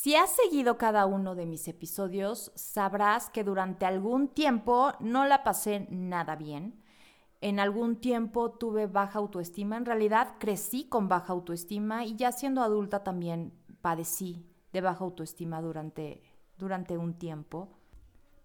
Si 0.00 0.14
has 0.14 0.30
seguido 0.30 0.78
cada 0.78 1.06
uno 1.06 1.34
de 1.34 1.44
mis 1.44 1.66
episodios, 1.66 2.52
sabrás 2.54 3.30
que 3.30 3.42
durante 3.42 3.84
algún 3.84 4.28
tiempo 4.28 4.92
no 5.00 5.26
la 5.26 5.42
pasé 5.42 5.88
nada 5.90 6.36
bien. 6.36 6.80
En 7.40 7.58
algún 7.58 7.96
tiempo 7.96 8.52
tuve 8.52 8.86
baja 8.86 9.18
autoestima. 9.18 9.76
En 9.76 9.84
realidad 9.84 10.36
crecí 10.38 10.84
con 10.84 11.08
baja 11.08 11.32
autoestima 11.32 12.04
y 12.04 12.14
ya 12.14 12.30
siendo 12.30 12.62
adulta 12.62 13.02
también 13.02 13.52
padecí 13.82 14.46
de 14.72 14.82
baja 14.82 15.02
autoestima 15.02 15.60
durante, 15.60 16.22
durante 16.56 16.96
un 16.96 17.18
tiempo. 17.18 17.80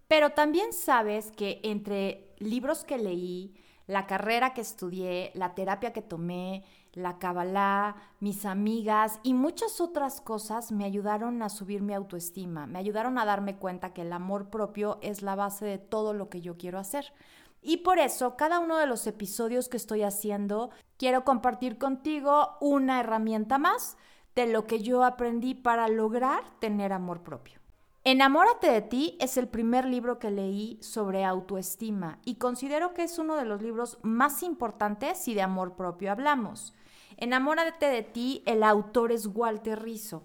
Pero 0.08 0.32
también 0.32 0.74
sabes 0.74 1.32
que 1.32 1.62
entre 1.64 2.34
libros 2.40 2.84
que 2.84 2.98
leí, 2.98 3.54
la 3.88 4.08
carrera 4.08 4.54
que 4.54 4.62
estudié, 4.62 5.32
la 5.34 5.56
terapia 5.56 5.94
que 5.94 6.02
tomé, 6.02 6.64
la 6.94 7.18
Kabbalah, 7.18 7.96
mis 8.20 8.46
amigas 8.46 9.20
y 9.24 9.34
muchas 9.34 9.82
otras 9.82 10.22
cosas 10.22 10.72
me 10.72 10.86
ayudaron 10.86 11.42
a 11.42 11.50
subir 11.50 11.82
mi 11.82 11.94
autoestima, 11.94 12.68
me 12.68 12.80
ayudaron 12.80 13.18
a 13.18 13.26
darme 13.26 13.58
cuenta 13.58 13.94
que 13.94 14.04
el 14.04 14.14
amor 14.14 14.50
propio 14.50 15.00
es 15.02 15.22
la 15.22 15.36
base 15.36 15.66
de 15.66 15.78
todo 15.80 16.14
lo 16.14 16.30
que 16.30 16.42
yo 16.42 16.58
quiero 16.58 16.80
hacer. 16.80 17.14
Y 17.62 17.78
por 17.78 17.98
eso, 17.98 18.36
cada 18.36 18.60
uno 18.60 18.78
de 18.78 18.88
los 18.88 19.08
episodios 19.08 19.70
que 19.70 19.78
estoy 19.78 20.04
haciendo, 20.04 20.70
quiero 20.98 21.24
compartir 21.24 21.78
contigo 21.78 22.58
una 22.60 23.00
herramienta 23.00 23.58
más 23.58 23.98
de 24.36 24.48
lo 24.48 24.68
que 24.68 24.82
yo 24.82 25.04
aprendí 25.04 25.54
para 25.56 25.88
lograr 25.88 26.44
tener 26.60 26.92
amor 26.92 27.24
propio. 27.24 27.63
Enamórate 28.06 28.70
de 28.70 28.82
ti 28.82 29.18
es 29.22 29.38
el 29.38 29.48
primer 29.48 29.86
libro 29.86 30.20
que 30.20 30.30
leí 30.30 30.78
sobre 30.82 31.24
autoestima 31.24 32.20
y 32.26 32.36
considero 32.36 32.94
que 32.94 33.04
es 33.04 33.18
uno 33.18 33.38
de 33.38 33.46
los 33.46 33.62
libros 33.62 33.98
más 34.02 34.44
importantes 34.44 35.18
si 35.18 35.34
de 35.34 35.42
amor 35.42 35.78
propio 35.78 36.12
hablamos. 36.12 36.74
Enamórate 37.16 37.86
de 37.86 38.04
ti, 38.04 38.44
el 38.46 38.64
autor 38.64 39.14
es 39.14 39.28
Walter 39.28 39.82
Rizzo. 39.82 40.24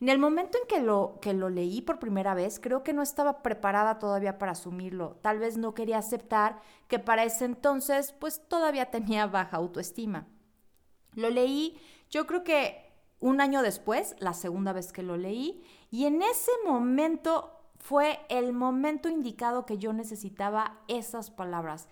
En 0.00 0.10
el 0.10 0.20
momento 0.20 0.58
en 0.58 0.68
que 0.68 0.80
lo, 0.80 1.18
que 1.20 1.32
lo 1.32 1.50
leí 1.50 1.82
por 1.82 1.98
primera 1.98 2.34
vez, 2.34 2.60
creo 2.60 2.84
que 2.84 2.92
no 2.92 3.02
estaba 3.02 3.42
preparada 3.42 3.98
todavía 3.98 4.38
para 4.38 4.52
asumirlo. 4.52 5.18
Tal 5.20 5.40
vez 5.40 5.56
no 5.56 5.74
quería 5.74 5.98
aceptar 5.98 6.60
que 6.86 7.00
para 7.00 7.24
ese 7.24 7.46
entonces 7.46 8.12
pues 8.12 8.46
todavía 8.46 8.92
tenía 8.92 9.26
baja 9.26 9.56
autoestima. 9.56 10.28
Lo 11.14 11.30
leí, 11.30 11.80
yo 12.10 12.28
creo 12.28 12.44
que 12.44 12.87
un 13.20 13.40
año 13.40 13.62
después, 13.62 14.14
la 14.18 14.32
segunda 14.32 14.72
vez 14.72 14.92
que 14.92 15.02
lo 15.02 15.16
leí, 15.16 15.62
y 15.90 16.06
en 16.06 16.22
ese 16.22 16.52
momento 16.66 17.52
fue 17.78 18.20
el 18.28 18.52
momento 18.52 19.08
indicado 19.08 19.66
que 19.66 19.78
yo 19.78 19.92
necesitaba 19.92 20.78
esas 20.88 21.30
palabras. 21.30 21.88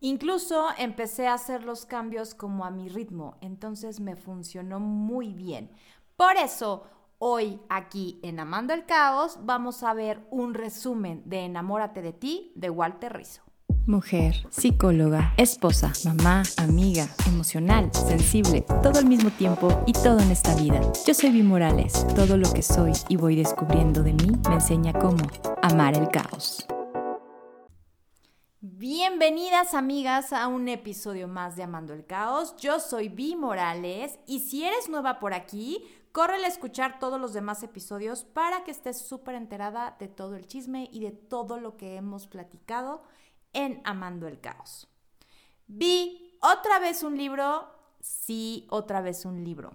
Incluso 0.00 0.66
empecé 0.76 1.26
a 1.26 1.34
hacer 1.34 1.64
los 1.64 1.86
cambios 1.86 2.34
como 2.34 2.64
a 2.64 2.70
mi 2.70 2.88
ritmo, 2.88 3.36
entonces 3.40 4.00
me 4.00 4.16
funcionó 4.16 4.78
muy 4.80 5.32
bien. 5.32 5.70
Por 6.16 6.36
eso, 6.36 6.84
hoy 7.18 7.60
aquí 7.68 8.20
en 8.22 8.40
Amando 8.40 8.74
el 8.74 8.84
Caos 8.84 9.38
vamos 9.42 9.82
a 9.82 9.94
ver 9.94 10.26
un 10.30 10.52
resumen 10.52 11.22
de 11.24 11.44
Enamórate 11.44 12.02
de 12.02 12.12
ti 12.12 12.52
de 12.54 12.68
Walter 12.68 13.14
Rizzo 13.14 13.45
mujer, 13.86 14.34
psicóloga, 14.50 15.32
esposa, 15.36 15.92
mamá, 16.04 16.42
amiga, 16.56 17.08
emocional, 17.26 17.90
sensible, 17.92 18.62
todo 18.82 18.98
al 18.98 19.06
mismo 19.06 19.30
tiempo 19.30 19.82
y 19.86 19.92
todo 19.92 20.18
en 20.18 20.30
esta 20.30 20.54
vida. 20.56 20.80
Yo 21.06 21.14
soy 21.14 21.30
Vi 21.30 21.42
Morales, 21.42 22.06
todo 22.14 22.36
lo 22.36 22.52
que 22.52 22.62
soy 22.62 22.92
y 23.08 23.16
voy 23.16 23.36
descubriendo 23.36 24.02
de 24.02 24.12
mí 24.12 24.32
me 24.48 24.54
enseña 24.54 24.92
cómo 24.92 25.24
amar 25.62 25.96
el 25.96 26.08
caos. 26.08 26.66
Bienvenidas 28.60 29.74
amigas 29.74 30.32
a 30.32 30.48
un 30.48 30.68
episodio 30.68 31.28
más 31.28 31.54
de 31.54 31.62
Amando 31.62 31.94
el 31.94 32.04
Caos. 32.04 32.56
Yo 32.56 32.80
soy 32.80 33.08
Vi 33.08 33.36
Morales 33.36 34.18
y 34.26 34.40
si 34.40 34.64
eres 34.64 34.88
nueva 34.88 35.20
por 35.20 35.32
aquí, 35.32 35.84
corre 36.10 36.34
a 36.34 36.48
escuchar 36.48 36.98
todos 36.98 37.20
los 37.20 37.32
demás 37.32 37.62
episodios 37.62 38.24
para 38.24 38.64
que 38.64 38.72
estés 38.72 38.98
súper 38.98 39.36
enterada 39.36 39.96
de 40.00 40.08
todo 40.08 40.34
el 40.34 40.46
chisme 40.46 40.88
y 40.92 41.00
de 41.00 41.12
todo 41.12 41.60
lo 41.60 41.76
que 41.76 41.96
hemos 41.96 42.26
platicado 42.26 43.02
en 43.56 43.80
Amando 43.84 44.28
el 44.28 44.38
Caos. 44.38 44.86
Vi 45.66 46.38
otra 46.40 46.78
vez 46.78 47.02
un 47.02 47.16
libro, 47.16 47.68
sí, 48.00 48.66
otra 48.70 49.00
vez 49.00 49.24
un 49.24 49.42
libro, 49.42 49.72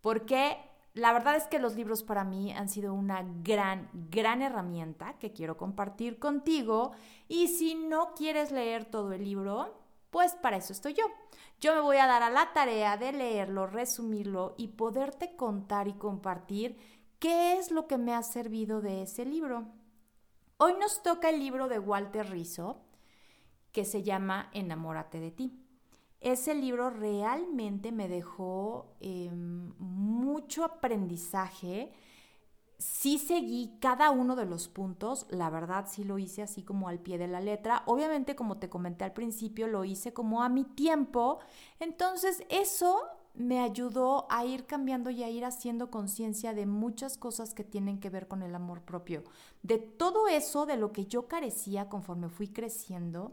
porque 0.00 0.56
la 0.94 1.12
verdad 1.12 1.36
es 1.36 1.44
que 1.44 1.58
los 1.58 1.74
libros 1.74 2.04
para 2.04 2.24
mí 2.24 2.52
han 2.52 2.68
sido 2.68 2.94
una 2.94 3.26
gran, 3.42 3.90
gran 3.92 4.40
herramienta 4.40 5.18
que 5.18 5.32
quiero 5.32 5.56
compartir 5.58 6.18
contigo 6.18 6.92
y 7.28 7.48
si 7.48 7.74
no 7.74 8.14
quieres 8.14 8.52
leer 8.52 8.86
todo 8.86 9.12
el 9.12 9.24
libro, 9.24 9.74
pues 10.10 10.34
para 10.36 10.56
eso 10.56 10.72
estoy 10.72 10.94
yo. 10.94 11.04
Yo 11.60 11.74
me 11.74 11.80
voy 11.80 11.96
a 11.96 12.06
dar 12.06 12.22
a 12.22 12.30
la 12.30 12.52
tarea 12.52 12.96
de 12.96 13.12
leerlo, 13.12 13.66
resumirlo 13.66 14.54
y 14.56 14.68
poderte 14.68 15.34
contar 15.36 15.88
y 15.88 15.94
compartir 15.94 16.78
qué 17.18 17.58
es 17.58 17.72
lo 17.72 17.88
que 17.88 17.98
me 17.98 18.14
ha 18.14 18.22
servido 18.22 18.80
de 18.80 19.02
ese 19.02 19.24
libro. 19.24 19.66
Hoy 20.58 20.74
nos 20.80 21.02
toca 21.02 21.28
el 21.28 21.40
libro 21.40 21.68
de 21.68 21.78
Walter 21.78 22.30
Rizzo, 22.30 22.85
que 23.76 23.84
se 23.84 24.02
llama 24.02 24.48
Enamórate 24.54 25.20
de 25.20 25.30
ti. 25.30 25.52
Ese 26.22 26.54
libro 26.54 26.88
realmente 26.88 27.92
me 27.92 28.08
dejó 28.08 28.86
em, 29.00 29.74
mucho 29.78 30.64
aprendizaje. 30.64 31.92
Sí 32.78 33.18
seguí 33.18 33.76
cada 33.78 34.10
uno 34.10 34.34
de 34.34 34.46
los 34.46 34.68
puntos, 34.68 35.26
la 35.28 35.50
verdad 35.50 35.88
sí 35.90 36.04
lo 36.04 36.18
hice 36.18 36.40
así 36.40 36.62
como 36.62 36.88
al 36.88 37.00
pie 37.00 37.18
de 37.18 37.26
la 37.26 37.42
letra. 37.42 37.82
Obviamente, 37.84 38.34
como 38.34 38.56
te 38.56 38.70
comenté 38.70 39.04
al 39.04 39.12
principio, 39.12 39.68
lo 39.68 39.84
hice 39.84 40.14
como 40.14 40.42
a 40.42 40.48
mi 40.48 40.64
tiempo. 40.64 41.40
Entonces, 41.78 42.44
eso 42.48 43.02
me 43.34 43.60
ayudó 43.60 44.26
a 44.30 44.46
ir 44.46 44.64
cambiando 44.64 45.10
y 45.10 45.22
a 45.22 45.28
ir 45.28 45.44
haciendo 45.44 45.90
conciencia 45.90 46.54
de 46.54 46.64
muchas 46.64 47.18
cosas 47.18 47.52
que 47.52 47.62
tienen 47.62 48.00
que 48.00 48.08
ver 48.08 48.26
con 48.26 48.42
el 48.42 48.54
amor 48.54 48.80
propio. 48.80 49.22
De 49.62 49.76
todo 49.76 50.28
eso, 50.28 50.64
de 50.64 50.78
lo 50.78 50.92
que 50.92 51.04
yo 51.04 51.28
carecía 51.28 51.90
conforme 51.90 52.30
fui 52.30 52.48
creciendo 52.48 53.32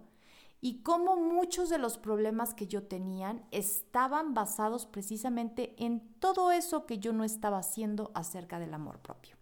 y 0.65 0.81
cómo 0.81 1.17
muchos 1.17 1.67
de 1.67 1.77
los 1.77 1.97
problemas 1.97 2.53
que 2.53 2.67
yo 2.67 2.83
tenía 2.83 3.35
estaban 3.51 4.33
basados 4.33 4.85
precisamente 4.85 5.75
en 5.77 5.99
todo 6.19 6.51
eso 6.51 6.85
que 6.85 6.99
yo 6.99 7.11
no 7.11 7.25
estaba 7.25 7.57
haciendo 7.57 8.11
acerca 8.15 8.59
del 8.59 8.73
amor 8.73 8.99
propio. 8.99 9.35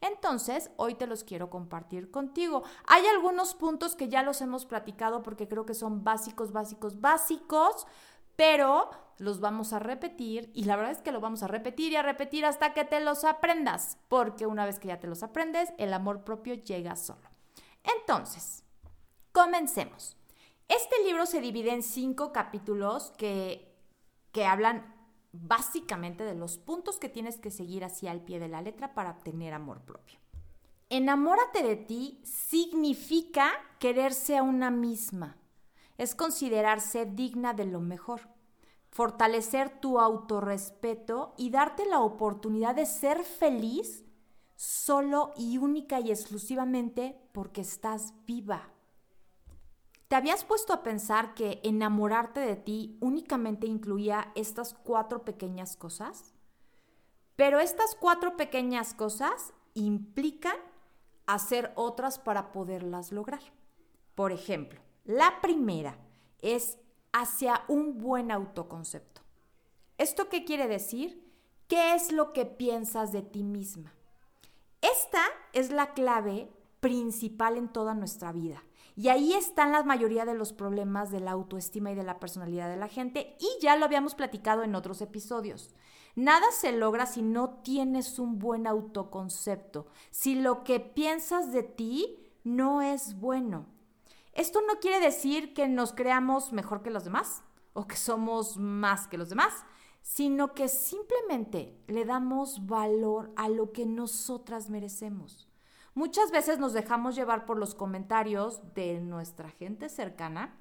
Entonces, 0.00 0.70
hoy 0.76 0.94
te 0.94 1.08
los 1.08 1.24
quiero 1.24 1.50
compartir 1.50 2.12
contigo. 2.12 2.62
Hay 2.86 3.04
algunos 3.06 3.56
puntos 3.56 3.96
que 3.96 4.08
ya 4.08 4.22
los 4.22 4.40
hemos 4.40 4.66
platicado 4.66 5.24
porque 5.24 5.48
creo 5.48 5.66
que 5.66 5.74
son 5.74 6.04
básicos, 6.04 6.52
básicos, 6.52 7.00
básicos, 7.00 7.88
pero 8.36 8.88
los 9.16 9.40
vamos 9.40 9.72
a 9.72 9.80
repetir 9.80 10.48
y 10.54 10.62
la 10.62 10.76
verdad 10.76 10.92
es 10.92 11.02
que 11.02 11.10
lo 11.10 11.20
vamos 11.20 11.42
a 11.42 11.48
repetir 11.48 11.90
y 11.90 11.96
a 11.96 12.02
repetir 12.02 12.46
hasta 12.46 12.72
que 12.72 12.84
te 12.84 13.00
los 13.00 13.24
aprendas, 13.24 13.98
porque 14.06 14.46
una 14.46 14.64
vez 14.64 14.78
que 14.78 14.86
ya 14.86 15.00
te 15.00 15.08
los 15.08 15.24
aprendes, 15.24 15.72
el 15.76 15.92
amor 15.92 16.22
propio 16.22 16.54
llega 16.54 16.94
solo. 16.94 17.28
Entonces, 17.82 18.62
comencemos. 19.32 20.17
Este 20.68 21.02
libro 21.04 21.24
se 21.24 21.40
divide 21.40 21.72
en 21.72 21.82
cinco 21.82 22.30
capítulos 22.32 23.12
que, 23.16 23.74
que 24.32 24.44
hablan 24.44 24.94
básicamente 25.32 26.24
de 26.24 26.34
los 26.34 26.58
puntos 26.58 26.98
que 26.98 27.08
tienes 27.08 27.38
que 27.38 27.50
seguir 27.50 27.84
hacia 27.84 28.12
el 28.12 28.20
pie 28.20 28.38
de 28.38 28.48
la 28.48 28.62
letra 28.62 28.94
para 28.94 29.10
obtener 29.10 29.54
amor 29.54 29.80
propio. 29.80 30.18
Enamórate 30.90 31.62
de 31.62 31.76
ti 31.76 32.20
significa 32.24 33.52
quererse 33.78 34.36
a 34.36 34.42
una 34.42 34.70
misma. 34.70 35.36
Es 35.96 36.14
considerarse 36.14 37.06
digna 37.06 37.52
de 37.54 37.66
lo 37.66 37.80
mejor, 37.80 38.20
fortalecer 38.90 39.80
tu 39.80 39.98
autorrespeto 39.98 41.34
y 41.36 41.50
darte 41.50 41.86
la 41.86 42.00
oportunidad 42.00 42.74
de 42.74 42.86
ser 42.86 43.24
feliz 43.24 44.04
solo 44.56 45.32
y 45.36 45.58
única 45.58 46.00
y 46.00 46.10
exclusivamente 46.10 47.20
porque 47.32 47.60
estás 47.60 48.14
viva. 48.26 48.70
¿Te 50.08 50.16
habías 50.16 50.42
puesto 50.42 50.72
a 50.72 50.82
pensar 50.82 51.34
que 51.34 51.60
enamorarte 51.62 52.40
de 52.40 52.56
ti 52.56 52.96
únicamente 53.00 53.66
incluía 53.66 54.32
estas 54.34 54.72
cuatro 54.72 55.22
pequeñas 55.22 55.76
cosas? 55.76 56.32
Pero 57.36 57.60
estas 57.60 57.94
cuatro 57.94 58.34
pequeñas 58.34 58.94
cosas 58.94 59.52
implican 59.74 60.56
hacer 61.26 61.72
otras 61.76 62.18
para 62.18 62.52
poderlas 62.52 63.12
lograr. 63.12 63.42
Por 64.14 64.32
ejemplo, 64.32 64.80
la 65.04 65.42
primera 65.42 65.98
es 66.40 66.78
hacia 67.12 67.64
un 67.68 67.98
buen 67.98 68.30
autoconcepto. 68.30 69.20
¿Esto 69.98 70.30
qué 70.30 70.46
quiere 70.46 70.68
decir? 70.68 71.22
¿Qué 71.68 71.94
es 71.94 72.12
lo 72.12 72.32
que 72.32 72.46
piensas 72.46 73.12
de 73.12 73.20
ti 73.20 73.44
misma? 73.44 73.92
Esta 74.80 75.20
es 75.52 75.70
la 75.70 75.92
clave 75.92 76.50
principal 76.80 77.58
en 77.58 77.68
toda 77.68 77.94
nuestra 77.94 78.32
vida. 78.32 78.62
Y 78.98 79.10
ahí 79.10 79.32
están 79.32 79.70
la 79.70 79.84
mayoría 79.84 80.24
de 80.24 80.34
los 80.34 80.52
problemas 80.52 81.12
de 81.12 81.20
la 81.20 81.30
autoestima 81.30 81.92
y 81.92 81.94
de 81.94 82.02
la 82.02 82.18
personalidad 82.18 82.68
de 82.68 82.76
la 82.76 82.88
gente 82.88 83.36
y 83.38 83.46
ya 83.62 83.76
lo 83.76 83.84
habíamos 83.84 84.16
platicado 84.16 84.64
en 84.64 84.74
otros 84.74 85.00
episodios. 85.02 85.72
Nada 86.16 86.50
se 86.50 86.72
logra 86.72 87.06
si 87.06 87.22
no 87.22 87.60
tienes 87.62 88.18
un 88.18 88.40
buen 88.40 88.66
autoconcepto, 88.66 89.86
si 90.10 90.34
lo 90.34 90.64
que 90.64 90.80
piensas 90.80 91.52
de 91.52 91.62
ti 91.62 92.18
no 92.42 92.82
es 92.82 93.20
bueno. 93.20 93.66
Esto 94.32 94.62
no 94.66 94.80
quiere 94.80 94.98
decir 94.98 95.54
que 95.54 95.68
nos 95.68 95.92
creamos 95.92 96.52
mejor 96.52 96.82
que 96.82 96.90
los 96.90 97.04
demás 97.04 97.44
o 97.74 97.86
que 97.86 97.94
somos 97.94 98.56
más 98.56 99.06
que 99.06 99.16
los 99.16 99.28
demás, 99.28 99.64
sino 100.02 100.54
que 100.54 100.66
simplemente 100.66 101.80
le 101.86 102.04
damos 102.04 102.66
valor 102.66 103.30
a 103.36 103.48
lo 103.48 103.70
que 103.70 103.86
nosotras 103.86 104.70
merecemos. 104.70 105.47
Muchas 105.98 106.30
veces 106.30 106.60
nos 106.60 106.74
dejamos 106.74 107.16
llevar 107.16 107.44
por 107.44 107.58
los 107.58 107.74
comentarios 107.74 108.60
de 108.72 109.00
nuestra 109.00 109.50
gente 109.50 109.88
cercana 109.88 110.54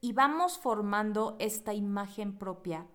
y 0.00 0.14
vamos 0.14 0.58
formando 0.58 1.36
esta 1.38 1.74
imagen 1.74 2.36
propia 2.36 2.88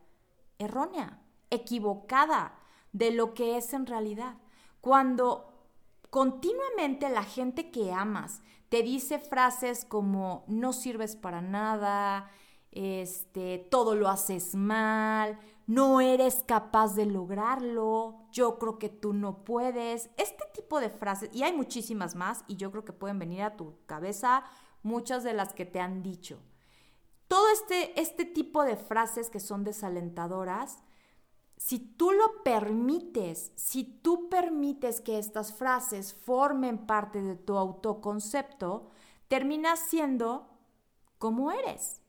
errónea, 0.59 1.21
equivocada 1.49 2.59
de 2.91 3.11
lo 3.11 3.33
que 3.33 3.55
es 3.55 3.71
en 3.71 3.85
realidad. 3.85 4.35
Cuando 4.81 5.69
continuamente 6.09 7.09
la 7.09 7.23
gente 7.23 7.71
que 7.71 7.93
amas 7.93 8.41
te 8.67 8.83
dice 8.83 9.17
frases 9.17 9.85
como 9.85 10.43
no 10.49 10.73
sirves 10.73 11.15
para 11.15 11.41
nada, 11.41 12.29
este, 12.71 13.65
todo 13.71 13.95
lo 13.95 14.09
haces 14.09 14.53
mal, 14.53 15.39
no 15.67 15.99
eres 15.99 16.43
capaz 16.47 16.95
de 16.95 17.05
lograrlo, 17.05 18.15
yo 18.31 18.57
creo 18.57 18.79
que 18.79 18.87
tú 18.87 19.13
no 19.13 19.43
puedes. 19.43 20.09
Este 20.17 20.45
tipo 20.53 20.79
de 20.79 20.89
frases, 20.89 21.29
y 21.33 21.43
hay 21.43 21.53
muchísimas 21.53 22.15
más, 22.15 22.45
y 22.47 22.55
yo 22.55 22.71
creo 22.71 22.85
que 22.85 22.93
pueden 22.93 23.19
venir 23.19 23.43
a 23.43 23.57
tu 23.57 23.75
cabeza 23.85 24.43
muchas 24.81 25.23
de 25.23 25.33
las 25.33 25.53
que 25.53 25.65
te 25.65 25.81
han 25.81 26.01
dicho. 26.01 26.39
Todo 27.27 27.49
este, 27.51 27.99
este 27.99 28.23
tipo 28.23 28.63
de 28.63 28.77
frases 28.77 29.29
que 29.29 29.41
son 29.41 29.65
desalentadoras, 29.65 30.83
si 31.57 31.79
tú 31.79 32.11
lo 32.11 32.43
permites, 32.43 33.51
si 33.55 33.83
tú 33.83 34.29
permites 34.29 35.01
que 35.01 35.17
estas 35.17 35.53
frases 35.53 36.13
formen 36.13 36.85
parte 36.85 37.21
de 37.21 37.35
tu 37.35 37.57
autoconcepto, 37.57 38.89
terminas 39.27 39.79
siendo 39.79 40.47
como 41.17 41.51
eres. 41.51 42.01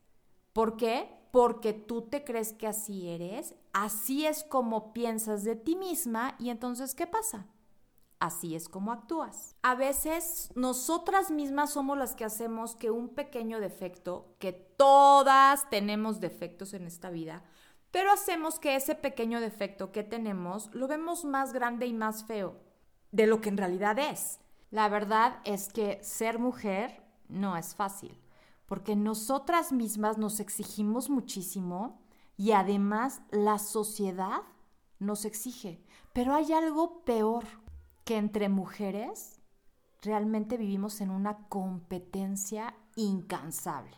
¿Por 0.53 0.77
qué? 0.77 1.18
Porque 1.31 1.73
tú 1.73 2.03
te 2.03 2.23
crees 2.23 2.53
que 2.53 2.67
así 2.67 3.09
eres, 3.09 3.53
así 3.71 4.25
es 4.25 4.43
como 4.43 4.93
piensas 4.93 5.43
de 5.43 5.55
ti 5.55 5.75
misma 5.75 6.35
y 6.39 6.49
entonces 6.49 6.95
¿qué 6.95 7.05
pasa? 7.05 7.45
Así 8.19 8.55
es 8.55 8.67
como 8.67 8.91
actúas. 8.91 9.55
A 9.61 9.75
veces 9.75 10.51
nosotras 10.55 11.31
mismas 11.31 11.71
somos 11.71 11.97
las 11.97 12.15
que 12.15 12.25
hacemos 12.25 12.75
que 12.75 12.91
un 12.91 13.09
pequeño 13.09 13.59
defecto, 13.59 14.35
que 14.39 14.51
todas 14.51 15.69
tenemos 15.69 16.19
defectos 16.19 16.73
en 16.73 16.85
esta 16.85 17.09
vida, 17.11 17.43
pero 17.91 18.11
hacemos 18.11 18.59
que 18.59 18.75
ese 18.75 18.95
pequeño 18.95 19.39
defecto 19.39 19.91
que 19.91 20.03
tenemos 20.03 20.73
lo 20.73 20.87
vemos 20.87 21.25
más 21.25 21.53
grande 21.53 21.85
y 21.85 21.93
más 21.93 22.25
feo 22.25 22.57
de 23.11 23.25
lo 23.25 23.39
que 23.39 23.49
en 23.49 23.57
realidad 23.57 23.97
es. 23.99 24.39
La 24.69 24.89
verdad 24.89 25.39
es 25.45 25.69
que 25.69 26.03
ser 26.03 26.39
mujer 26.39 27.01
no 27.29 27.55
es 27.55 27.73
fácil 27.73 28.19
porque 28.69 28.95
nosotras 28.95 29.73
mismas 29.73 30.17
nos 30.17 30.39
exigimos 30.39 31.09
muchísimo 31.09 31.99
y 32.37 32.53
además 32.53 33.21
la 33.31 33.59
sociedad 33.59 34.43
nos 34.99 35.25
exige. 35.25 35.83
Pero 36.13 36.33
hay 36.35 36.53
algo 36.53 37.03
peor, 37.03 37.45
que 38.05 38.17
entre 38.17 38.47
mujeres 38.47 39.39
realmente 40.01 40.57
vivimos 40.57 41.01
en 41.01 41.09
una 41.09 41.47
competencia 41.47 42.75
incansable. 42.95 43.97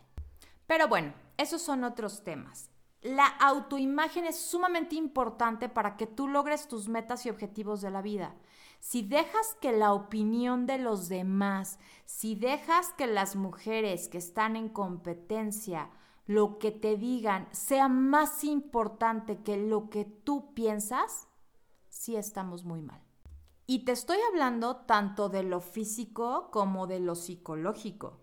Pero 0.68 0.88
bueno, 0.88 1.14
esos 1.38 1.62
son 1.62 1.84
otros 1.84 2.24
temas. 2.24 2.70
La 3.02 3.26
autoimagen 3.26 4.26
es 4.26 4.38
sumamente 4.38 4.96
importante 4.96 5.70
para 5.70 5.98
que 5.98 6.08
tú 6.08 6.28
logres 6.28 6.68
tus 6.68 6.88
metas 6.88 7.26
y 7.26 7.30
objetivos 7.30 7.82
de 7.82 7.92
la 7.92 8.02
vida. 8.02 8.36
Si 8.82 9.04
dejas 9.04 9.56
que 9.62 9.72
la 9.72 9.94
opinión 9.94 10.66
de 10.66 10.80
los 10.80 11.08
demás, 11.08 11.78
si 12.06 12.34
dejas 12.34 12.92
que 12.94 13.06
las 13.06 13.36
mujeres 13.36 14.10
que 14.10 14.18
están 14.18 14.56
en 14.56 14.70
competencia, 14.70 15.92
lo 16.26 16.58
que 16.58 16.72
te 16.72 16.98
digan 16.98 17.48
sea 17.52 17.88
más 17.88 18.44
importante 18.44 19.44
que 19.44 19.56
lo 19.56 19.92
que 19.92 20.06
tú 20.06 20.56
piensas, 20.56 21.28
sí 21.90 22.16
estamos 22.16 22.66
muy 22.66 22.82
mal. 22.82 23.00
Y 23.68 23.86
te 23.86 23.92
estoy 23.92 24.18
hablando 24.32 24.78
tanto 24.78 25.30
de 25.30 25.44
lo 25.44 25.62
físico 25.62 26.50
como 26.52 26.88
de 26.88 27.00
lo 27.00 27.14
psicológico. 27.14 28.20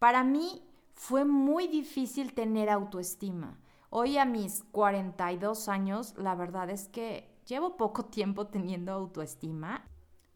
Para 0.00 0.24
mí 0.24 0.60
fue 0.92 1.24
muy 1.24 1.68
difícil 1.68 2.34
tener 2.34 2.68
autoestima. 2.68 3.60
Hoy 3.90 4.18
a 4.18 4.24
mis 4.24 4.64
42 4.72 5.68
años, 5.68 6.14
la 6.18 6.34
verdad 6.34 6.68
es 6.68 6.88
que 6.88 7.40
llevo 7.46 7.76
poco 7.76 8.06
tiempo 8.06 8.48
teniendo 8.48 8.92
autoestima 8.92 9.86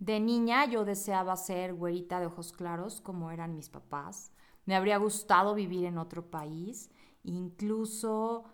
de 0.05 0.21
niña 0.21 0.67
yo 0.67 0.85
deseaba 0.85 1.35
ser 1.35 1.73
güerita 1.73 2.21
de 2.21 2.27
ojos 2.27 2.53
claros 2.53 3.01
como 3.01 3.31
eran 3.31 3.57
mis 3.57 3.71
papás. 3.71 4.33
Me 4.67 4.77
habría 4.77 4.99
gustado 4.99 5.55
vivir 5.55 5.87
en 5.87 5.97
otro 5.97 6.31
país. 6.31 6.91
Incluso 7.23 8.45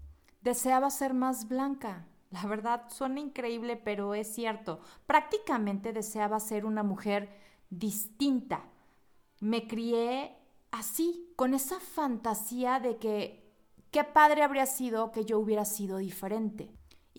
deseaba 0.43 0.91
ser 0.91 1.13
más 1.13 1.49
blanca. 1.49 2.07
La 2.31 2.47
verdad 2.47 2.85
suena 2.89 3.19
increíble, 3.19 3.77
pero 3.77 4.15
es 4.15 4.33
cierto. 4.33 4.79
Prácticamente 5.07 5.93
deseaba 5.93 6.39
ser 6.39 6.65
una 6.65 6.85
mujer 6.85 7.37
distinta. 7.69 8.63
Me 9.41 9.67
crié 9.67 10.37
así, 10.71 11.33
con 11.35 11.53
esa 11.53 11.81
fantasía 11.81 12.79
de 12.79 12.99
que 12.99 13.53
qué 13.91 14.05
padre 14.05 14.45
habría 14.45 14.67
sido 14.67 15.11
que 15.11 15.25
yo 15.25 15.41
hubiera 15.41 15.65
sido 15.65 15.97
diferente. 15.97 16.71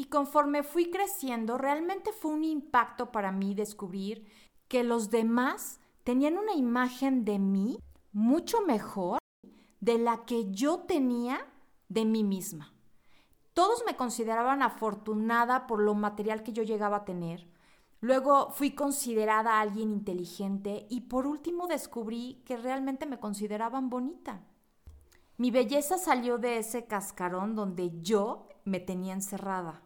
Y 0.01 0.05
conforme 0.05 0.63
fui 0.63 0.89
creciendo, 0.89 1.59
realmente 1.59 2.11
fue 2.11 2.31
un 2.31 2.43
impacto 2.43 3.11
para 3.11 3.31
mí 3.31 3.53
descubrir 3.53 4.25
que 4.67 4.83
los 4.83 5.11
demás 5.11 5.79
tenían 6.03 6.39
una 6.39 6.55
imagen 6.55 7.23
de 7.23 7.37
mí 7.37 7.77
mucho 8.11 8.61
mejor 8.61 9.19
de 9.79 9.99
la 9.99 10.25
que 10.25 10.49
yo 10.49 10.79
tenía 10.79 11.45
de 11.87 12.05
mí 12.05 12.23
misma. 12.23 12.73
Todos 13.53 13.83
me 13.85 13.95
consideraban 13.95 14.63
afortunada 14.63 15.67
por 15.67 15.79
lo 15.79 15.93
material 15.93 16.41
que 16.41 16.51
yo 16.51 16.63
llegaba 16.63 16.97
a 16.97 17.05
tener. 17.05 17.47
Luego 17.99 18.49
fui 18.49 18.71
considerada 18.71 19.59
alguien 19.59 19.91
inteligente 19.91 20.87
y 20.89 21.01
por 21.01 21.27
último 21.27 21.67
descubrí 21.67 22.41
que 22.43 22.57
realmente 22.57 23.05
me 23.05 23.19
consideraban 23.19 23.91
bonita. 23.91 24.41
Mi 25.37 25.51
belleza 25.51 25.99
salió 25.99 26.39
de 26.39 26.57
ese 26.57 26.87
cascarón 26.87 27.55
donde 27.55 28.01
yo 28.01 28.47
me 28.65 28.79
tenía 28.79 29.13
encerrada. 29.13 29.83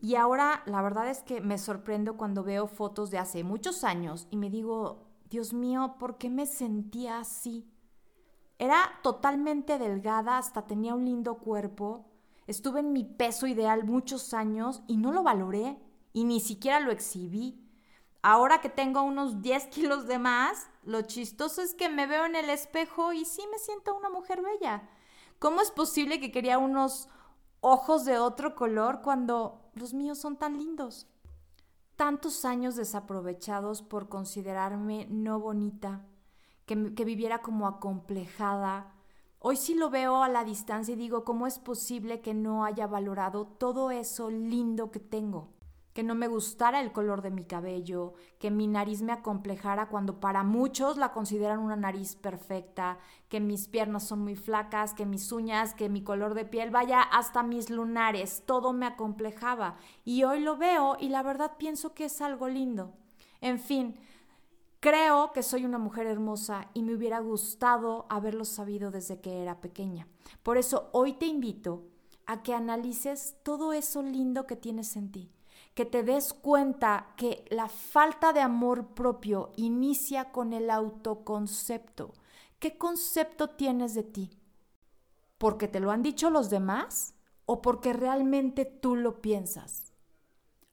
Y 0.00 0.16
ahora 0.16 0.62
la 0.66 0.82
verdad 0.82 1.08
es 1.08 1.22
que 1.22 1.40
me 1.40 1.58
sorprendo 1.58 2.16
cuando 2.16 2.42
veo 2.42 2.66
fotos 2.66 3.10
de 3.10 3.18
hace 3.18 3.44
muchos 3.44 3.84
años 3.84 4.26
y 4.30 4.36
me 4.36 4.50
digo, 4.50 5.06
Dios 5.30 5.52
mío, 5.52 5.96
¿por 5.98 6.18
qué 6.18 6.28
me 6.28 6.46
sentía 6.46 7.18
así? 7.18 7.66
Era 8.58 9.00
totalmente 9.02 9.78
delgada, 9.78 10.38
hasta 10.38 10.66
tenía 10.66 10.94
un 10.94 11.04
lindo 11.04 11.38
cuerpo. 11.38 12.06
Estuve 12.46 12.80
en 12.80 12.92
mi 12.92 13.04
peso 13.04 13.46
ideal 13.46 13.84
muchos 13.84 14.34
años 14.34 14.82
y 14.86 14.96
no 14.96 15.12
lo 15.12 15.22
valoré 15.22 15.78
y 16.12 16.24
ni 16.24 16.40
siquiera 16.40 16.80
lo 16.80 16.92
exhibí. 16.92 17.60
Ahora 18.22 18.60
que 18.60 18.68
tengo 18.68 19.02
unos 19.02 19.42
10 19.42 19.66
kilos 19.66 20.06
de 20.06 20.18
más, 20.18 20.70
lo 20.82 21.02
chistoso 21.02 21.62
es 21.62 21.74
que 21.74 21.88
me 21.88 22.06
veo 22.06 22.24
en 22.26 22.36
el 22.36 22.48
espejo 22.48 23.12
y 23.12 23.24
sí 23.24 23.42
me 23.50 23.58
siento 23.58 23.94
una 23.94 24.08
mujer 24.08 24.40
bella. 24.40 24.88
¿Cómo 25.38 25.60
es 25.60 25.70
posible 25.70 26.20
que 26.20 26.32
quería 26.32 26.58
unos 26.58 27.08
ojos 27.60 28.04
de 28.04 28.18
otro 28.18 28.54
color 28.54 29.02
cuando 29.02 29.63
los 29.74 29.94
míos 29.94 30.18
son 30.18 30.36
tan 30.36 30.58
lindos. 30.58 31.06
Tantos 31.96 32.44
años 32.44 32.74
desaprovechados 32.74 33.82
por 33.82 34.08
considerarme 34.08 35.06
no 35.10 35.38
bonita, 35.38 36.04
que, 36.66 36.74
viviera 36.74 37.40
como 37.42 37.66
acomplejada. 37.66 38.92
Hoy 39.38 39.56
sí 39.56 39.74
lo 39.74 39.90
veo 39.90 40.22
a 40.22 40.28
la 40.28 40.44
distancia 40.44 40.94
y 40.94 40.96
digo, 40.96 41.24
¿cómo 41.24 41.46
es 41.46 41.58
posible 41.58 42.20
que 42.20 42.34
no 42.34 42.64
haya 42.64 42.86
valorado 42.86 43.46
todo 43.46 43.90
eso 43.90 44.30
lindo 44.30 44.90
que 44.90 45.00
tengo? 45.00 45.53
Que 45.94 46.02
no 46.02 46.16
me 46.16 46.26
gustara 46.26 46.80
el 46.80 46.90
color 46.90 47.22
de 47.22 47.30
mi 47.30 47.44
cabello, 47.44 48.14
que 48.40 48.50
mi 48.50 48.66
nariz 48.66 49.00
me 49.00 49.12
acomplejara 49.12 49.88
cuando 49.88 50.18
para 50.18 50.42
muchos 50.42 50.96
la 50.96 51.12
consideran 51.12 51.60
una 51.60 51.76
nariz 51.76 52.16
perfecta, 52.16 52.98
que 53.28 53.38
mis 53.38 53.68
piernas 53.68 54.02
son 54.02 54.18
muy 54.18 54.34
flacas, 54.34 54.92
que 54.92 55.06
mis 55.06 55.30
uñas, 55.30 55.72
que 55.72 55.88
mi 55.88 56.02
color 56.02 56.34
de 56.34 56.44
piel, 56.44 56.70
vaya 56.70 57.00
hasta 57.00 57.44
mis 57.44 57.70
lunares, 57.70 58.42
todo 58.44 58.72
me 58.72 58.86
acomplejaba. 58.86 59.76
Y 60.04 60.24
hoy 60.24 60.40
lo 60.40 60.56
veo 60.56 60.96
y 60.98 61.10
la 61.10 61.22
verdad 61.22 61.52
pienso 61.58 61.94
que 61.94 62.06
es 62.06 62.20
algo 62.20 62.48
lindo. 62.48 62.92
En 63.40 63.60
fin, 63.60 63.94
creo 64.80 65.30
que 65.32 65.44
soy 65.44 65.64
una 65.64 65.78
mujer 65.78 66.08
hermosa 66.08 66.70
y 66.74 66.82
me 66.82 66.96
hubiera 66.96 67.20
gustado 67.20 68.06
haberlo 68.10 68.44
sabido 68.44 68.90
desde 68.90 69.20
que 69.20 69.42
era 69.42 69.60
pequeña. 69.60 70.08
Por 70.42 70.58
eso 70.58 70.88
hoy 70.90 71.12
te 71.12 71.26
invito 71.26 71.84
a 72.26 72.42
que 72.42 72.52
analices 72.52 73.36
todo 73.44 73.72
eso 73.72 74.02
lindo 74.02 74.48
que 74.48 74.56
tienes 74.56 74.96
en 74.96 75.12
ti 75.12 75.30
que 75.74 75.84
te 75.84 76.04
des 76.04 76.32
cuenta 76.32 77.14
que 77.16 77.44
la 77.50 77.68
falta 77.68 78.32
de 78.32 78.40
amor 78.40 78.94
propio 78.94 79.52
inicia 79.56 80.30
con 80.30 80.52
el 80.52 80.70
autoconcepto. 80.70 82.14
¿Qué 82.60 82.78
concepto 82.78 83.50
tienes 83.50 83.94
de 83.94 84.04
ti? 84.04 84.30
¿Porque 85.36 85.68
te 85.68 85.80
lo 85.80 85.90
han 85.90 86.02
dicho 86.02 86.30
los 86.30 86.48
demás 86.48 87.14
o 87.44 87.60
porque 87.60 87.92
realmente 87.92 88.64
tú 88.64 88.94
lo 88.94 89.20
piensas? 89.20 89.92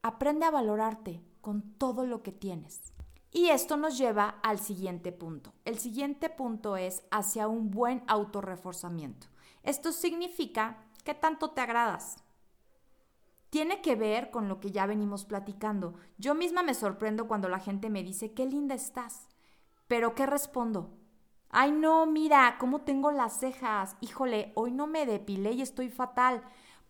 Aprende 0.03 0.45
a 0.45 0.51
valorarte 0.51 1.23
con 1.41 1.73
todo 1.77 2.05
lo 2.05 2.21
que 2.21 2.31
tienes. 2.31 2.93
Y 3.31 3.47
esto 3.47 3.77
nos 3.77 3.97
lleva 3.97 4.39
al 4.43 4.59
siguiente 4.59 5.11
punto. 5.11 5.53
El 5.65 5.79
siguiente 5.79 6.29
punto 6.29 6.77
es 6.77 7.03
hacia 7.11 7.47
un 7.47 7.71
buen 7.71 8.03
autorreforzamiento. 8.07 9.27
Esto 9.63 9.91
significa 9.91 10.85
que 11.03 11.13
tanto 11.13 11.51
te 11.51 11.61
agradas. 11.61 12.23
Tiene 13.51 13.81
que 13.81 13.95
ver 13.95 14.31
con 14.31 14.47
lo 14.47 14.61
que 14.61 14.71
ya 14.71 14.85
venimos 14.85 15.25
platicando. 15.25 15.93
Yo 16.17 16.33
misma 16.33 16.63
me 16.63 16.73
sorprendo 16.73 17.27
cuando 17.27 17.49
la 17.49 17.59
gente 17.59 17.89
me 17.89 18.01
dice, 18.01 18.33
qué 18.33 18.45
linda 18.45 18.73
estás. 18.73 19.27
Pero 19.89 20.15
¿qué 20.15 20.25
respondo? 20.25 20.97
Ay, 21.49 21.73
no, 21.73 22.05
mira, 22.05 22.55
cómo 22.59 22.81
tengo 22.81 23.11
las 23.11 23.41
cejas. 23.41 23.97
Híjole, 23.99 24.53
hoy 24.55 24.71
no 24.71 24.87
me 24.87 25.05
depilé 25.05 25.51
y 25.51 25.61
estoy 25.61 25.89
fatal. 25.89 26.41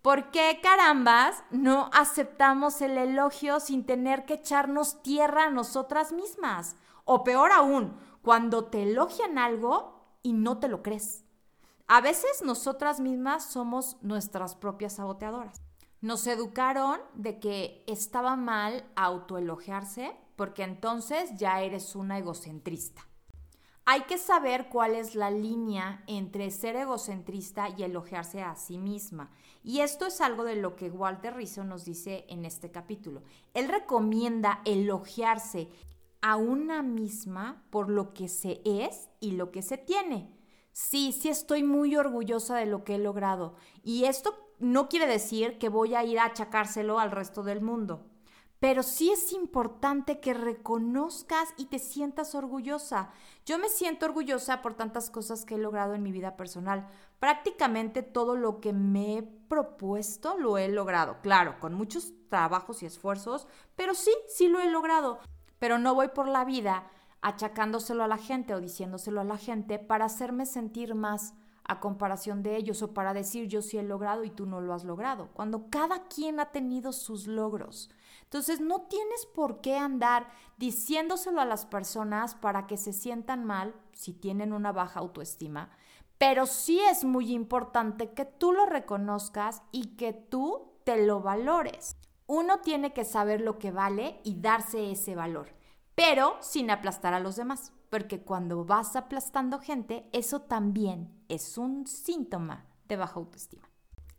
¿Por 0.03 0.30
qué 0.30 0.60
carambas 0.62 1.44
no 1.50 1.89
aceptamos 1.94 2.80
el 2.82 2.96
elogio 2.96 3.60
sin 3.60 3.84
tener 3.84 4.25
que 4.25 4.36
echarnos 4.36 5.01
tierra 5.01 5.46
a 5.46 5.50
nosotras 5.50 6.12
mismas? 6.12 6.75
O 7.06 7.24
peor 7.24 7.51
aún, 7.51 7.98
cuando 8.22 8.65
te 8.65 8.84
elogian 8.84 9.39
algo 9.39 10.15
y 10.22 10.34
no 10.34 10.60
te 10.60 10.68
lo 10.68 10.84
crees. 10.84 11.25
A 11.88 12.01
veces 12.01 12.44
nosotras 12.46 13.00
mismas 13.00 13.46
somos 13.46 13.98
nuestras 14.03 14.56
propias 14.56 14.94
saboteadoras. 14.94 15.71
Nos 16.01 16.25
educaron 16.25 17.00
de 17.13 17.39
que 17.39 17.84
estaba 17.86 18.36
mal 18.36 18.84
autoelogiarse 18.96 20.12
porque 20.36 20.63
entonces 20.63 21.29
ya 21.38 21.62
eres 21.62 21.96
una 21.96 22.17
egocentrista. 22.17 23.08
Hay 23.86 24.01
que 24.01 24.17
saber 24.17 24.70
cuál 24.70 24.96
es 24.96 25.13
la 25.13 25.29
línea 25.29 26.03
entre 26.08 26.50
ser 26.50 26.75
egocentrista 26.75 27.70
y 27.70 27.84
elogiarse 27.84 28.41
a 28.41 28.55
sí 28.55 28.79
misma. 28.79 29.29
Y 29.63 29.81
esto 29.81 30.08
es 30.08 30.22
algo 30.22 30.43
de 30.43 30.55
lo 30.55 30.75
que 30.75 30.89
Walter 30.89 31.36
Rizzo 31.36 31.63
nos 31.63 31.86
dice 31.86 32.25
en 32.29 32.46
este 32.46 32.72
capítulo. 32.72 33.22
Él 33.53 33.70
recomienda 33.70 34.62
elogiarse 34.65 35.70
a 36.22 36.36
una 36.36 36.81
misma 36.81 37.63
por 37.70 37.89
lo 37.89 38.13
que 38.13 38.27
se 38.27 38.62
es 38.65 39.10
y 39.20 39.31
lo 39.34 39.51
que 39.51 39.62
se 39.62 39.77
tiene. 39.77 40.31
Sí, 40.72 41.12
sí 41.12 41.29
estoy 41.29 41.63
muy 41.63 41.96
orgullosa 41.96 42.55
de 42.55 42.65
lo 42.65 42.84
que 42.84 42.96
he 42.96 43.00
logrado. 43.00 43.55
Y 43.84 44.05
esto 44.05 44.50
no 44.62 44.88
quiere 44.88 45.08
decir 45.08 45.58
que 45.58 45.70
voy 45.70 45.96
a 45.96 46.03
ir 46.03 46.20
a 46.20 46.25
achacárselo 46.25 47.00
al 47.00 47.12
resto 47.12 47.44
del 47.44 47.62
mundo 47.62 48.06
pero 48.62 48.84
sí 48.84 49.10
es 49.10 49.34
importante 49.34 50.20
que 50.20 50.36
reconozcas 50.36 51.50
y 51.58 51.65
te 51.65 51.80
sientas 51.80 52.36
orgullosa. 52.36 53.10
Yo 53.44 53.58
me 53.58 53.70
siento 53.70 54.06
orgullosa 54.06 54.62
por 54.62 54.75
tantas 54.75 55.10
cosas 55.10 55.46
que 55.46 55.56
he 55.56 55.58
logrado 55.58 55.96
en 55.96 56.03
mi 56.03 56.12
vida 56.12 56.38
personal. 56.38 56.88
Prácticamente 57.20 58.03
todo 58.03 58.36
lo 58.36 58.60
que 58.62 58.72
me 58.72 59.18
he 59.18 59.24
propuesto 59.24 60.38
lo 60.38 60.60
he 60.60 60.68
logrado. 60.68 61.18
Claro, 61.24 61.60
con 61.60 61.74
muchos 61.74 62.13
trabajos 62.30 62.84
y 62.84 62.86
esfuerzos, 62.86 63.48
pero 63.75 63.96
sí, 63.96 64.12
sí 64.27 64.48
lo 64.48 64.60
he 64.60 64.70
logrado. 64.70 65.18
Pero 65.58 65.80
no 65.80 65.96
voy 65.96 66.10
por 66.10 66.27
la 66.27 66.46
vida 66.46 66.88
achacándoselo 67.22 68.03
a 68.03 68.08
la 68.08 68.18
gente 68.18 68.53
o 68.53 68.62
diciéndoselo 68.62 69.22
a 69.22 69.24
la 69.24 69.38
gente 69.38 69.80
para 69.80 70.06
hacerme 70.06 70.46
sentir 70.46 70.94
más 70.94 71.34
a 71.72 71.80
comparación 71.80 72.44
de 72.44 72.58
ellos 72.58 72.82
o 72.82 72.94
para 72.94 73.13
decir 73.13 73.48
yo 73.48 73.62
sí 73.62 73.78
he 73.78 73.84
logrado 73.84 74.25
y 74.25 74.30
tú 74.30 74.46
no 74.46 74.60
lo 74.60 74.74
has 74.74 74.84
logrado, 74.84 75.30
cuando 75.34 75.70
cada 75.70 76.08
quien 76.10 76.42
ha 76.42 76.51
tenido 76.51 76.92
sus 76.92 77.28
logros. 77.28 77.90
Entonces 78.24 78.60
no 78.60 78.82
tienes 78.82 79.25
por 79.25 79.62
qué 79.62 79.78
andar 79.78 80.28
diciéndoselo 80.58 81.40
a 81.40 81.46
las 81.46 81.66
personas 81.66 82.36
para 82.36 82.68
que 82.68 82.75
se 82.75 82.92
sientan 82.92 83.46
mal 83.46 83.74
si 83.94 84.12
tienen 84.12 84.51
una 84.51 84.74
baja 84.74 85.00
autoestima, 85.00 85.70
pero 86.18 86.46
sí 86.46 86.82
es 86.82 87.06
muy 87.06 87.32
importante 87.32 88.12
que 88.12 88.25
tú 88.25 88.51
lo 88.51 88.66
reconozcas 88.66 89.63
y 89.72 89.96
que 89.96 90.12
tú 90.12 90.74
te 90.84 91.06
lo 91.06 91.22
valores. 91.22 91.96
Uno 92.28 92.60
tiene 92.60 92.92
que 92.94 93.06
saber 93.06 93.40
lo 93.40 93.60
que 93.60 93.72
vale 93.72 94.20
y 94.25 94.42
darse 94.42 94.92
ese 94.92 95.16
valor, 95.16 95.56
pero 95.96 96.36
sin 96.42 96.70
aplastar 96.70 97.13
a 97.13 97.22
los 97.22 97.38
demás, 97.38 97.72
porque 97.91 98.21
cuando 98.21 98.63
vas 98.63 98.95
aplastando 98.95 99.60
gente, 99.60 100.07
eso 100.13 100.43
también 100.43 101.13
es 101.27 101.57
un 101.57 101.86
síntoma 101.86 102.65
de 102.88 102.95
baja 102.95 103.19
autoestima. 103.19 103.69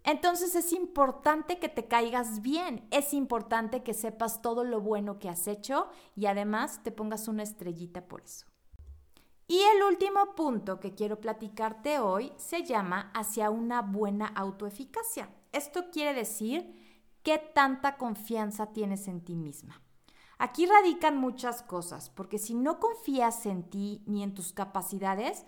Entonces 0.05 0.55
es 0.55 0.75
importante 0.75 1.59
que 1.59 1.71
te 1.71 1.89
caigas 1.89 2.43
bien, 2.43 2.87
es 2.91 3.15
importante 3.15 3.83
que 3.83 3.95
sepas 3.95 4.43
todo 4.43 4.63
lo 4.63 4.83
bueno 4.83 5.19
que 5.19 5.31
has 5.31 5.47
hecho 5.47 5.89
y 6.15 6.27
además 6.27 6.83
te 6.83 6.93
pongas 6.93 7.29
una 7.29 7.45
estrellita 7.45 8.07
por 8.07 8.21
eso. 8.21 8.45
Y 9.49 9.59
el 9.63 9.83
último 9.85 10.35
punto 10.35 10.79
que 10.79 10.95
quiero 10.95 11.19
platicarte 11.19 11.99
hoy 11.99 12.31
se 12.37 12.65
llama 12.65 13.11
hacia 13.15 13.49
una 13.49 13.81
buena 13.81 14.27
autoeficacia. 14.27 15.31
Esto 15.51 15.91
quiere 15.91 16.13
decir 16.13 17.09
qué 17.23 17.39
tanta 17.39 17.97
confianza 17.97 18.73
tienes 18.75 19.09
en 19.09 19.25
ti 19.25 19.35
misma. 19.35 19.81
Aquí 20.43 20.67
radican 20.67 21.17
muchas 21.17 21.63
cosas, 21.63 22.11
porque 22.11 22.39
si 22.39 22.55
no 22.55 22.81
confías 22.81 23.47
en 23.47 23.63
ti 23.63 24.03
ni 24.07 24.23
en 24.23 24.35
tus 24.35 24.53
capacidades, 24.53 25.45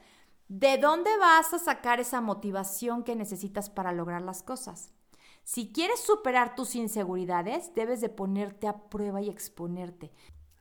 ¿De 0.49 0.77
dónde 0.77 1.17
vas 1.17 1.55
a 1.55 1.59
sacar 1.59 2.01
esa 2.01 2.21
motivación 2.21 3.03
que 3.03 3.17
necesitas 3.17 3.71
para 3.71 3.93
lograr 3.93 4.21
las 4.21 4.43
cosas? 4.43 4.93
Si 5.43 5.73
quieres 5.73 6.01
superar 6.01 6.55
tus 6.55 6.75
inseguridades, 6.75 7.75
debes 7.75 8.03
de 8.03 8.11
ponerte 8.11 8.69
a 8.69 8.89
prueba 8.91 9.23
y 9.23 9.31
exponerte. 9.31 10.13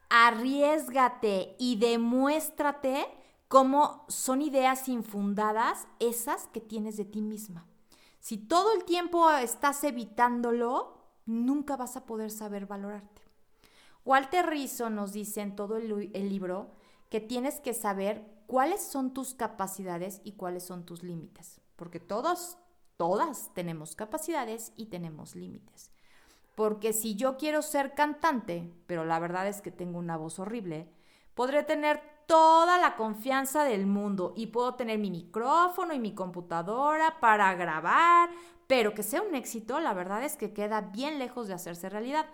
Arriesgate 0.09 1.55
y 1.59 1.75
demuéstrate 1.75 3.05
cómo 3.49 4.05
son 4.07 4.41
ideas 4.41 4.87
infundadas 4.87 5.85
esas 5.99 6.47
que 6.47 6.61
tienes 6.61 6.95
de 6.95 7.05
ti 7.05 7.21
misma. 7.21 7.67
Si 8.19 8.37
todo 8.37 8.73
el 8.73 8.85
tiempo 8.85 9.29
estás 9.31 9.83
evitándolo, 9.83 10.93
nunca 11.25 11.75
vas 11.75 11.97
a 11.97 12.05
poder 12.05 12.31
saber 12.31 12.67
valorarte. 12.67 13.22
Walter 14.05 14.45
Rizzo 14.47 14.89
nos 14.89 15.13
dice 15.13 15.41
en 15.41 15.55
todo 15.55 15.77
el, 15.77 16.11
el 16.13 16.29
libro 16.29 16.71
que 17.09 17.21
tienes 17.21 17.59
que 17.59 17.73
saber 17.73 18.25
cuáles 18.47 18.81
son 18.81 19.13
tus 19.13 19.33
capacidades 19.33 20.21
y 20.23 20.33
cuáles 20.33 20.63
son 20.63 20.85
tus 20.85 21.03
límites, 21.03 21.61
porque 21.75 21.99
todos, 21.99 22.57
todas 22.97 23.53
tenemos 23.53 23.95
capacidades 23.95 24.73
y 24.75 24.87
tenemos 24.87 25.35
límites. 25.35 25.91
Porque 26.55 26.93
si 26.93 27.15
yo 27.15 27.37
quiero 27.37 27.61
ser 27.61 27.95
cantante, 27.95 28.71
pero 28.85 29.05
la 29.05 29.19
verdad 29.19 29.47
es 29.47 29.61
que 29.61 29.71
tengo 29.71 29.97
una 29.97 30.17
voz 30.17 30.37
horrible, 30.39 30.87
podré 31.33 31.63
tener 31.63 32.01
toda 32.27 32.77
la 32.77 32.95
confianza 32.95 33.63
del 33.63 33.85
mundo 33.85 34.33
y 34.35 34.47
puedo 34.47 34.75
tener 34.75 34.99
mi 34.99 35.09
micrófono 35.09 35.93
y 35.93 35.99
mi 35.99 36.13
computadora 36.13 37.19
para 37.19 37.53
grabar, 37.55 38.29
pero 38.67 38.93
que 38.93 39.03
sea 39.03 39.21
un 39.21 39.35
éxito, 39.35 39.79
la 39.79 39.93
verdad 39.93 40.23
es 40.23 40.35
que 40.35 40.53
queda 40.53 40.81
bien 40.81 41.19
lejos 41.19 41.47
de 41.47 41.53
hacerse 41.53 41.89
realidad. 41.89 42.25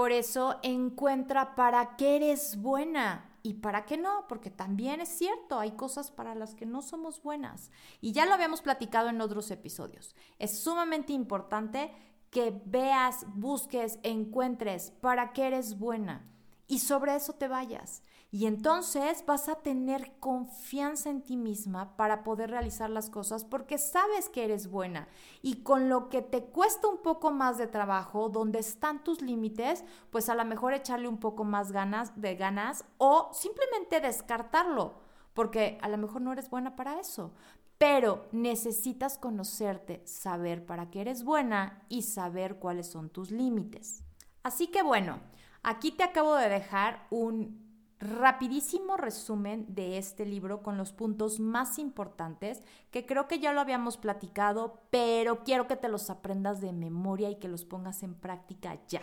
Por 0.00 0.12
eso 0.12 0.58
encuentra 0.62 1.54
para 1.54 1.94
qué 1.98 2.16
eres 2.16 2.56
buena, 2.56 3.36
y 3.42 3.52
para 3.52 3.84
qué 3.84 3.98
no, 3.98 4.24
porque 4.30 4.48
también 4.50 4.98
es 5.02 5.10
cierto, 5.10 5.58
hay 5.58 5.72
cosas 5.72 6.10
para 6.10 6.34
las 6.34 6.54
que 6.54 6.64
no 6.64 6.80
somos 6.80 7.22
buenas. 7.22 7.70
Y 8.00 8.12
ya 8.12 8.24
lo 8.24 8.32
habíamos 8.32 8.62
platicado 8.62 9.10
en 9.10 9.20
otros 9.20 9.50
episodios. 9.50 10.16
Es 10.38 10.58
sumamente 10.58 11.12
importante 11.12 11.92
que 12.30 12.62
veas, 12.64 13.26
busques, 13.34 13.98
encuentres 14.02 14.90
para 15.02 15.34
qué 15.34 15.48
eres 15.48 15.78
buena 15.78 16.26
y 16.66 16.78
sobre 16.78 17.14
eso 17.14 17.34
te 17.34 17.48
vayas. 17.48 18.02
Y 18.32 18.46
entonces 18.46 19.24
vas 19.26 19.48
a 19.48 19.56
tener 19.56 20.12
confianza 20.20 21.10
en 21.10 21.22
ti 21.22 21.36
misma 21.36 21.96
para 21.96 22.22
poder 22.22 22.50
realizar 22.50 22.88
las 22.88 23.10
cosas 23.10 23.44
porque 23.44 23.76
sabes 23.76 24.28
que 24.28 24.44
eres 24.44 24.70
buena. 24.70 25.08
Y 25.42 25.62
con 25.62 25.88
lo 25.88 26.08
que 26.08 26.22
te 26.22 26.44
cuesta 26.44 26.86
un 26.86 26.98
poco 26.98 27.32
más 27.32 27.58
de 27.58 27.66
trabajo, 27.66 28.28
donde 28.28 28.60
están 28.60 29.02
tus 29.02 29.20
límites, 29.20 29.84
pues 30.10 30.28
a 30.28 30.36
lo 30.36 30.44
mejor 30.44 30.74
echarle 30.74 31.08
un 31.08 31.18
poco 31.18 31.42
más 31.42 31.72
ganas 31.72 32.20
de 32.20 32.36
ganas 32.36 32.84
o 32.98 33.30
simplemente 33.32 34.00
descartarlo, 34.00 34.94
porque 35.34 35.78
a 35.82 35.88
lo 35.88 35.98
mejor 35.98 36.22
no 36.22 36.32
eres 36.32 36.48
buena 36.50 36.76
para 36.76 37.00
eso. 37.00 37.32
Pero 37.78 38.28
necesitas 38.30 39.18
conocerte, 39.18 40.06
saber 40.06 40.64
para 40.66 40.90
qué 40.90 41.00
eres 41.00 41.24
buena 41.24 41.82
y 41.88 42.02
saber 42.02 42.56
cuáles 42.56 42.86
son 42.86 43.10
tus 43.10 43.32
límites. 43.32 44.04
Así 44.44 44.68
que 44.68 44.82
bueno, 44.82 45.18
aquí 45.64 45.90
te 45.90 46.04
acabo 46.04 46.36
de 46.36 46.48
dejar 46.48 47.06
un 47.10 47.69
rapidísimo 48.00 48.96
resumen 48.96 49.66
de 49.68 49.98
este 49.98 50.24
libro 50.24 50.62
con 50.62 50.78
los 50.78 50.92
puntos 50.92 51.38
más 51.38 51.78
importantes 51.78 52.62
que 52.90 53.04
creo 53.04 53.28
que 53.28 53.38
ya 53.38 53.52
lo 53.52 53.60
habíamos 53.60 53.98
platicado, 53.98 54.80
pero 54.90 55.44
quiero 55.44 55.66
que 55.66 55.76
te 55.76 55.88
los 55.88 56.08
aprendas 56.08 56.62
de 56.62 56.72
memoria 56.72 57.28
y 57.28 57.36
que 57.36 57.48
los 57.48 57.66
pongas 57.66 58.02
en 58.02 58.14
práctica 58.14 58.80
ya. 58.88 59.02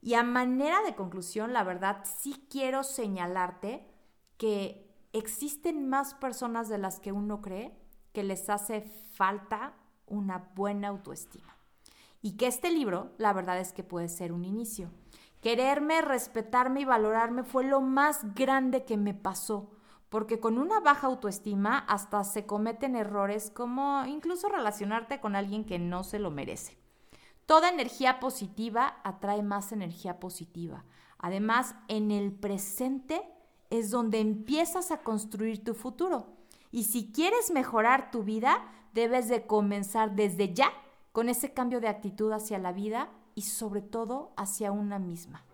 Y 0.00 0.14
a 0.14 0.22
manera 0.22 0.82
de 0.82 0.94
conclusión, 0.94 1.52
la 1.52 1.64
verdad, 1.64 2.04
sí 2.04 2.46
quiero 2.48 2.84
señalarte 2.84 3.86
que 4.36 4.88
existen 5.12 5.88
más 5.88 6.14
personas 6.14 6.68
de 6.68 6.78
las 6.78 7.00
que 7.00 7.12
uno 7.12 7.42
cree 7.42 7.76
que 8.12 8.22
les 8.22 8.48
hace 8.48 8.82
falta 9.14 9.74
una 10.06 10.50
buena 10.54 10.88
autoestima. 10.88 11.56
Y 12.20 12.36
que 12.36 12.46
este 12.46 12.70
libro, 12.70 13.12
la 13.18 13.32
verdad 13.32 13.58
es 13.58 13.72
que 13.72 13.82
puede 13.82 14.08
ser 14.08 14.32
un 14.32 14.44
inicio. 14.44 14.90
Quererme, 15.42 16.02
respetarme 16.02 16.82
y 16.82 16.84
valorarme 16.84 17.42
fue 17.42 17.64
lo 17.64 17.80
más 17.80 18.32
grande 18.36 18.84
que 18.84 18.96
me 18.96 19.12
pasó, 19.12 19.72
porque 20.08 20.38
con 20.38 20.56
una 20.56 20.78
baja 20.78 21.08
autoestima 21.08 21.78
hasta 21.78 22.22
se 22.22 22.46
cometen 22.46 22.94
errores 22.94 23.50
como 23.50 24.04
incluso 24.06 24.48
relacionarte 24.48 25.20
con 25.20 25.34
alguien 25.34 25.64
que 25.64 25.80
no 25.80 26.04
se 26.04 26.20
lo 26.20 26.30
merece. 26.30 26.78
Toda 27.44 27.70
energía 27.70 28.20
positiva 28.20 29.00
atrae 29.02 29.42
más 29.42 29.72
energía 29.72 30.20
positiva. 30.20 30.84
Además, 31.18 31.74
en 31.88 32.12
el 32.12 32.30
presente 32.30 33.20
es 33.68 33.90
donde 33.90 34.20
empiezas 34.20 34.92
a 34.92 35.02
construir 35.02 35.64
tu 35.64 35.74
futuro. 35.74 36.28
Y 36.70 36.84
si 36.84 37.10
quieres 37.10 37.50
mejorar 37.50 38.12
tu 38.12 38.22
vida, 38.22 38.64
debes 38.94 39.28
de 39.28 39.44
comenzar 39.44 40.14
desde 40.14 40.54
ya 40.54 40.70
con 41.10 41.28
ese 41.28 41.52
cambio 41.52 41.80
de 41.80 41.88
actitud 41.88 42.30
hacia 42.30 42.58
la 42.58 42.70
vida 42.70 43.10
y 43.34 43.42
sobre 43.42 43.82
todo 43.82 44.32
hacia 44.36 44.72
una 44.72 44.98
misma. 44.98 45.44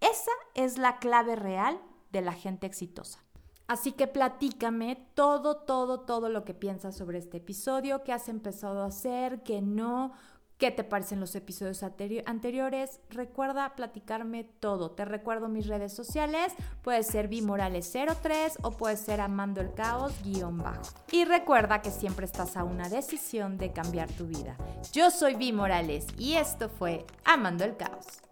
Esa 0.00 0.32
es 0.54 0.78
la 0.78 0.98
clave 0.98 1.36
real 1.36 1.80
de 2.12 2.20
la 2.20 2.32
gente 2.32 2.66
exitosa. 2.66 3.22
Así 3.68 3.92
que 3.92 4.06
platícame 4.06 5.08
todo, 5.14 5.56
todo, 5.56 6.00
todo 6.00 6.28
lo 6.28 6.44
que 6.44 6.54
piensas 6.54 6.96
sobre 6.96 7.18
este 7.18 7.38
episodio, 7.38 8.04
qué 8.04 8.12
has 8.12 8.28
empezado 8.28 8.82
a 8.82 8.86
hacer, 8.86 9.42
qué 9.42 9.60
no, 9.60 10.12
qué 10.58 10.70
te 10.70 10.84
parecen 10.84 11.20
los 11.20 11.34
episodios 11.34 11.82
anteriores. 11.82 13.00
Recuerda 13.10 13.74
platicarme 13.74 14.44
todo. 14.44 14.90
Te 14.90 15.04
recuerdo 15.04 15.48
mis 15.48 15.66
redes 15.66 15.92
sociales. 15.92 16.52
Puede 16.82 17.02
ser 17.02 17.28
Bimorales03 17.28 18.58
o 18.62 18.70
puede 18.72 18.96
ser 18.96 19.20
Amando 19.20 19.60
el 19.60 19.74
Caos 19.74 20.12
guion 20.22 20.58
bajo. 20.58 20.82
Y 21.12 21.24
recuerda 21.24 21.82
que 21.82 21.90
siempre 21.90 22.26
estás 22.26 22.56
a 22.56 22.64
una 22.64 22.88
decisión 22.88 23.58
de 23.58 23.72
cambiar 23.72 24.10
tu 24.12 24.26
vida. 24.26 24.56
Yo 24.92 25.10
soy 25.10 25.34
Vi 25.34 25.52
Morales 25.52 26.06
y 26.18 26.34
esto 26.34 26.68
fue 26.68 27.04
Amando 27.24 27.64
el 27.64 27.76
Caos. 27.76 28.25